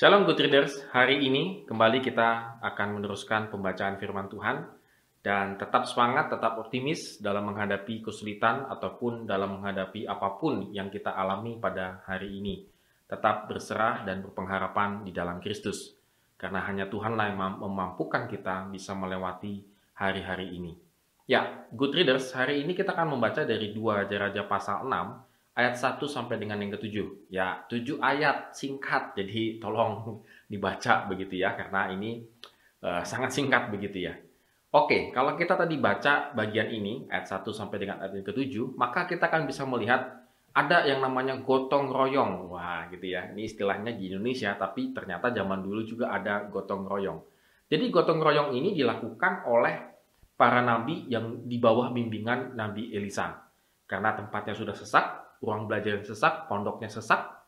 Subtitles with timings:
[0.00, 4.64] Shalom Good Readers, hari ini kembali kita akan meneruskan pembacaan firman Tuhan
[5.20, 11.12] dan tetap semangat, tetap optimis dalam menghadapi kesulitan ataupun dalam menghadapi apa pun yang kita
[11.12, 12.64] alami pada hari ini.
[13.12, 15.92] Tetap berserah dan berpengharapan di dalam Kristus,
[16.40, 19.68] karena hanya Tuhanlah yang memampukan kita bisa melewati
[20.00, 20.80] hari-hari ini.
[21.28, 25.29] Ya, Good Readers, hari ini kita akan membaca dari dua Raja-Raja pasal 6
[25.60, 27.28] ayat 1 sampai dengan yang ketujuh.
[27.28, 32.24] Ya, tujuh ayat singkat, jadi tolong dibaca begitu ya, karena ini
[32.80, 34.16] uh, sangat singkat begitu ya.
[34.72, 39.04] Oke, kalau kita tadi baca bagian ini, ayat 1 sampai dengan ayat yang ketujuh, maka
[39.04, 40.24] kita akan bisa melihat
[40.56, 42.48] ada yang namanya gotong royong.
[42.50, 43.30] Wah, gitu ya.
[43.34, 47.20] Ini istilahnya di Indonesia, tapi ternyata zaman dulu juga ada gotong royong.
[47.70, 49.74] Jadi gotong royong ini dilakukan oleh
[50.34, 53.49] para nabi yang di bawah bimbingan Nabi Elisa.
[53.90, 57.42] Karena tempatnya sudah sesak, ruang belajar yang sesak, pondoknya sesak,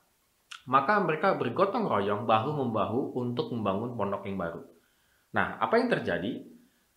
[0.67, 4.61] maka mereka bergotong royong bahu-membahu untuk membangun pondok yang baru.
[5.39, 6.51] Nah, apa yang terjadi?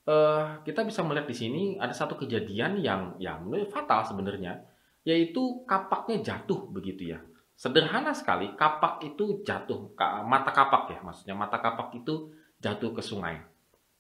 [0.06, 4.66] Uh, kita bisa melihat di sini ada satu kejadian yang yang fatal sebenarnya,
[5.02, 7.22] yaitu kapaknya jatuh begitu ya.
[7.58, 9.94] Sederhana sekali, kapak itu jatuh,
[10.28, 13.40] mata kapak ya, maksudnya mata kapak itu jatuh ke sungai.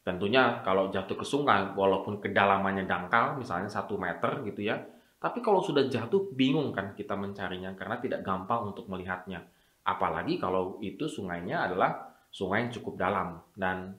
[0.06, 4.78] Tentunya kalau jatuh ke sungai, walaupun kedalamannya dangkal, misalnya satu meter gitu ya,
[5.19, 9.41] tapi kalau sudah jatuh, bingung kan kita mencarinya karena tidak gampang untuk melihatnya.
[9.85, 13.39] Apalagi kalau itu sungainya adalah sungai yang cukup dalam.
[13.55, 13.95] Dan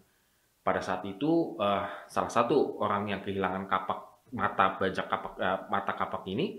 [0.60, 5.94] pada saat itu uh, salah satu orang yang kehilangan kapak mata bajak kapak uh, mata
[5.94, 6.58] kapak ini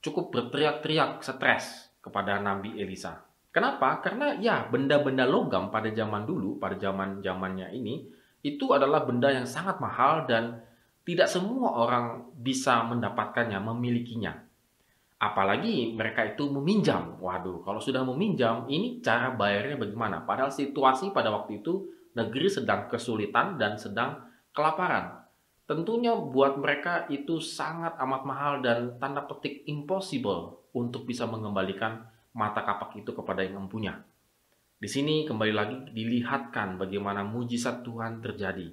[0.00, 3.20] cukup berteriak-teriak stres kepada Nabi Elisa.
[3.50, 3.98] Kenapa?
[4.00, 8.06] Karena ya benda-benda logam pada zaman dulu, pada zaman zamannya ini
[8.40, 10.62] itu adalah benda yang sangat mahal dan
[11.10, 14.30] tidak semua orang bisa mendapatkannya, memilikinya.
[15.18, 17.18] Apalagi mereka itu meminjam.
[17.18, 20.22] Waduh, kalau sudah meminjam, ini cara bayarnya bagaimana?
[20.22, 24.22] Padahal situasi pada waktu itu negeri sedang kesulitan dan sedang
[24.54, 25.18] kelaparan.
[25.66, 32.06] Tentunya buat mereka itu sangat amat mahal dan tanda petik impossible untuk bisa mengembalikan
[32.38, 33.98] mata kapak itu kepada yang mempunyai.
[34.78, 38.70] Di sini kembali lagi dilihatkan bagaimana mujizat Tuhan terjadi,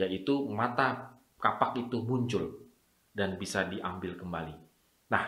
[0.00, 1.14] yaitu mata
[1.44, 2.64] kapak itu muncul
[3.12, 4.56] dan bisa diambil kembali.
[5.12, 5.24] Nah,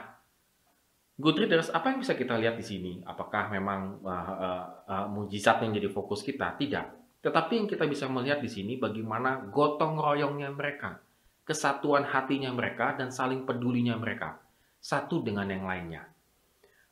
[1.20, 2.92] good readers, apa yang bisa kita lihat di sini?
[3.04, 6.56] Apakah memang uh, uh, uh, mujizat yang jadi fokus kita?
[6.56, 7.20] Tidak.
[7.20, 10.96] Tetapi yang kita bisa melihat di sini bagaimana gotong royongnya mereka,
[11.44, 14.40] kesatuan hatinya mereka, dan saling pedulinya mereka,
[14.80, 16.08] satu dengan yang lainnya.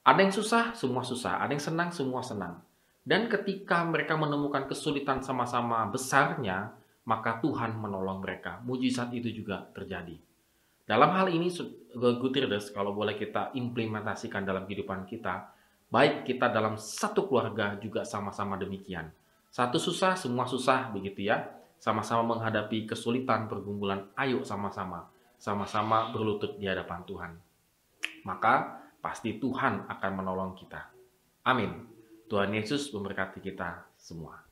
[0.05, 1.41] Ada yang susah, semua susah.
[1.41, 2.61] Ada yang senang, semua senang.
[3.01, 8.61] Dan ketika mereka menemukan kesulitan sama-sama besarnya, maka Tuhan menolong mereka.
[8.65, 10.17] Mujizat itu juga terjadi.
[10.85, 11.49] Dalam hal ini,
[11.97, 15.49] readers, kalau boleh kita implementasikan dalam kehidupan kita,
[15.89, 19.09] baik kita dalam satu keluarga juga sama-sama demikian.
[19.49, 21.49] Satu susah, semua susah, begitu ya.
[21.81, 25.09] Sama-sama menghadapi kesulitan, pergumulan, ayo sama-sama.
[25.41, 27.33] Sama-sama berlutut di hadapan Tuhan.
[28.29, 30.89] Maka pasti Tuhan akan menolong kita.
[31.45, 31.85] Amin.
[32.29, 34.44] Tuhan Yesus memberkati kita semua.